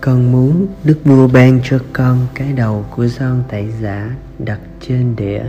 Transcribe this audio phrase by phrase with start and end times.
[0.00, 5.16] Con muốn Đức Vua ban cho con cái đầu của Gioan Tẩy giả đặt trên
[5.16, 5.42] đĩa.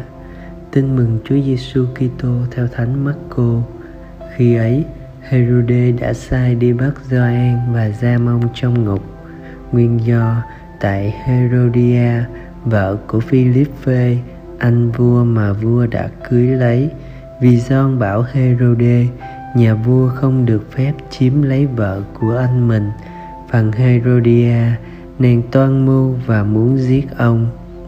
[0.71, 3.61] Tin mừng Chúa Giêsu Kitô theo Thánh Marco.
[4.35, 4.85] Khi ấy,
[5.21, 9.03] Herode đã sai đi bắt Gioan và giam mong trong ngục.
[9.71, 10.43] Nguyên do
[10.79, 12.23] tại Herodia,
[12.65, 14.17] vợ của Philippe
[14.59, 16.89] anh vua mà vua đã cưới lấy,
[17.41, 19.05] vì John bảo Herode,
[19.55, 22.89] nhà vua không được phép chiếm lấy vợ của anh mình.
[23.51, 24.55] Phần Herodia
[25.19, 27.47] nàng toan mưu và muốn giết ông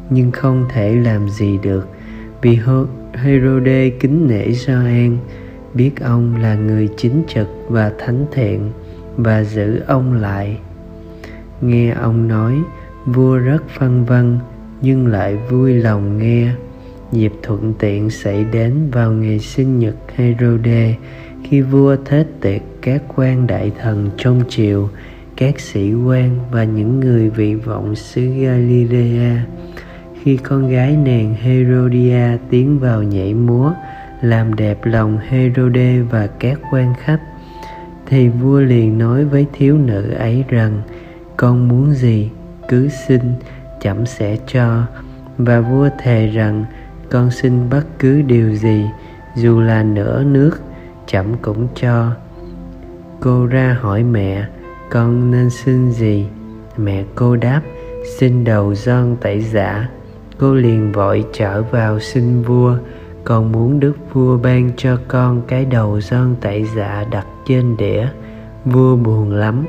[0.09, 1.89] nhưng không thể làm gì được.
[2.41, 2.59] Vì
[3.13, 5.17] Herode kính nể Gioan
[5.73, 8.71] biết ông là người chính trực và thánh thiện
[9.17, 10.57] và giữ ông lại.
[11.61, 12.61] Nghe ông nói
[13.05, 14.39] vua rất phân vân
[14.81, 16.51] nhưng lại vui lòng nghe
[17.11, 20.95] dịp thuận tiện xảy đến vào ngày sinh nhật Herode,
[21.43, 24.89] khi vua thết tiệc các quan đại thần trong triều,
[25.35, 29.45] các sĩ quan và những người vị vọng xứ Galilea.
[30.23, 33.73] Khi con gái nàng Herodia tiến vào nhảy múa,
[34.21, 37.21] làm đẹp lòng Herode và các quan khách,
[38.05, 40.81] thì vua liền nói với thiếu nữ ấy rằng,
[41.37, 42.29] con muốn gì?
[42.69, 43.21] Cứ xin
[43.81, 44.83] chậm sẽ cho.
[45.37, 46.65] Và vua thề rằng,
[47.09, 48.85] con xin bất cứ điều gì,
[49.35, 50.51] dù là nửa nước,
[51.07, 52.11] chậm cũng cho.
[53.19, 54.45] Cô ra hỏi mẹ,
[54.89, 56.27] con nên xin gì?
[56.77, 57.61] Mẹ cô đáp,
[58.17, 59.89] xin đầu giòn tẩy giả.
[60.39, 62.75] Cô liền vội trở vào xin vua.
[63.23, 68.07] Con muốn đức vua ban cho con cái đầu giòn tẩy giả đặt trên đĩa.
[68.65, 69.65] Vua buồn lắm.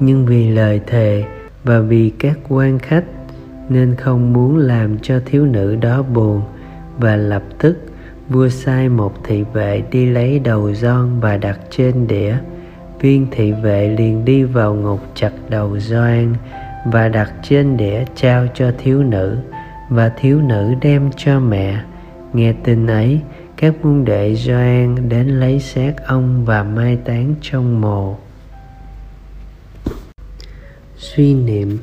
[0.00, 1.24] Nhưng vì lời thề
[1.64, 3.04] và vì các quan khách
[3.68, 6.42] nên không muốn làm cho thiếu nữ đó buồn,
[6.98, 7.78] và lập tức
[8.28, 12.36] vua sai một thị vệ đi lấy đầu giòn và đặt trên đĩa.
[13.00, 16.34] Viên thị vệ liền đi vào ngục chặt đầu Gioan
[16.86, 19.38] và đặt trên đĩa trao cho thiếu nữ,
[19.88, 21.80] và thiếu nữ đem cho mẹ.
[22.32, 23.20] Nghe tin ấy,
[23.56, 28.18] các môn đệ Gioan đến lấy xác ông và mai táng trong mồ
[31.00, 31.78] suy niệm.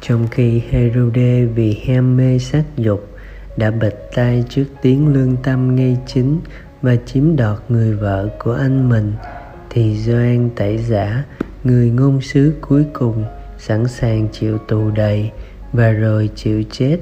[0.00, 3.08] Trong khi Herode vì ham mê sắc dục
[3.56, 6.40] đã bịch tay trước tiếng lương tâm ngay chính
[6.82, 9.12] và chiếm đoạt người vợ của anh mình,
[9.70, 11.24] thì Doan tẩy giả,
[11.64, 13.24] người ngôn sứ cuối cùng,
[13.58, 15.30] sẵn sàng chịu tù đầy
[15.72, 16.98] và rồi chịu chết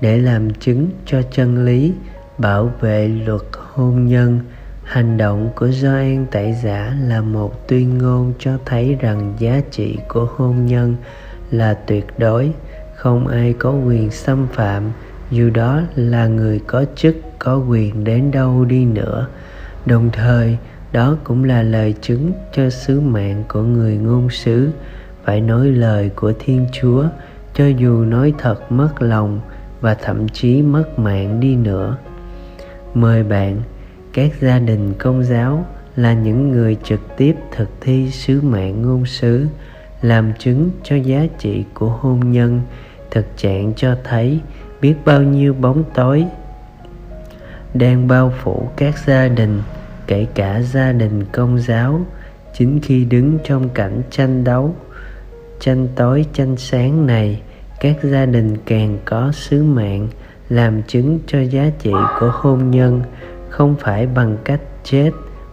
[0.00, 1.92] để làm chứng cho chân lý,
[2.38, 4.40] bảo vệ luật hôn nhân
[4.88, 9.98] hành động của Gioan tẩy giả là một tuyên ngôn cho thấy rằng giá trị
[10.08, 10.96] của hôn nhân
[11.50, 12.52] là tuyệt đối.
[12.94, 14.82] Không ai có quyền xâm phạm,
[15.30, 19.26] dù đó là người có chức, có quyền đến đâu đi nữa.
[19.86, 20.58] Đồng thời,
[20.92, 24.70] đó cũng là lời chứng cho sứ mạng của người ngôn sứ.
[25.24, 27.04] Phải nói lời của thiên chúa,
[27.54, 29.40] cho dù nói thật mất lòng
[29.80, 31.96] và thậm chí mất mạng đi nữa.
[32.94, 33.62] Mời bạn
[34.18, 39.06] các gia đình công giáo là những người trực tiếp thực thi sứ mạng ngôn
[39.06, 39.46] sứ,
[40.02, 42.60] làm chứng cho giá trị của hôn nhân,
[43.10, 44.40] thực trạng cho thấy
[44.80, 46.24] biết bao nhiêu bóng tối
[47.74, 49.62] đang bao phủ các gia đình,
[50.06, 52.00] kể cả gia đình công giáo.
[52.54, 54.74] Chính khi đứng trong cảnh tranh đấu,
[55.60, 57.42] tranh tối, tranh sáng này,
[57.80, 60.08] các gia đình càng có sứ mạng
[60.48, 63.02] làm chứng cho giá trị của hôn nhân
[63.48, 65.10] không phải bằng cách chết,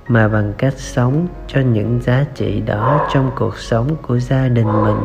[0.08, 4.84] mà bằng cách sống cho những giá trị đó trong cuộc sống của gia đình
[4.84, 5.00] mình.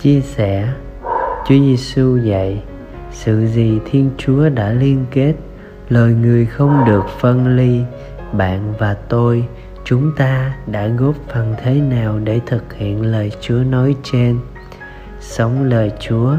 [0.00, 0.68] Chia sẻ,
[1.46, 2.62] chúa giêsu dạy,
[3.10, 5.34] sự gì thiên chúa đã liên kết
[5.88, 7.80] lời người không được phân ly,
[8.32, 9.44] bạn và tôi,
[9.84, 14.38] chúng ta đã góp phần thế nào để thực hiện lời chúa nói trên?
[15.20, 16.34] Sống lời chúa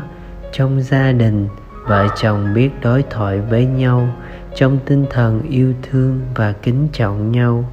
[0.52, 1.48] trong gia đình,
[1.88, 4.08] vợ chồng biết đối thoại với nhau
[4.56, 7.72] trong tinh thần yêu thương và kính trọng nhau,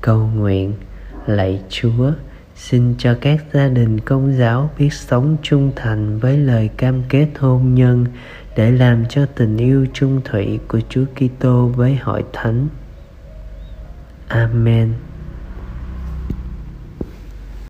[0.00, 0.74] cầu nguyện,
[1.26, 2.12] lạy chúa,
[2.56, 7.28] xin cho các gia đình công giáo biết sống trung thành với lời cam kết
[7.38, 8.06] hôn nhân
[8.56, 12.68] để làm cho tình yêu trung thủy của Chúa Kitô với hội thánh.
[14.28, 14.92] Amen.